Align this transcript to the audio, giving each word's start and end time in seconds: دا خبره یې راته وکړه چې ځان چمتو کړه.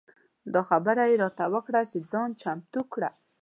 دا 0.53 0.61
خبره 0.69 1.03
یې 1.09 1.15
راته 1.23 1.45
وکړه 1.53 1.81
چې 1.91 1.97
ځان 2.11 2.29
چمتو 2.41 2.81
کړه. 2.93 3.09